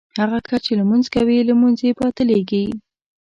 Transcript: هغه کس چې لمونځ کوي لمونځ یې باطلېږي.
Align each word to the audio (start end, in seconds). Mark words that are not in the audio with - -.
هغه 0.21 0.37
کس 0.47 0.59
چې 0.65 0.73
لمونځ 0.79 1.05
کوي 1.15 1.37
لمونځ 1.49 1.77
یې 1.85 1.91
باطلېږي. 1.99 2.63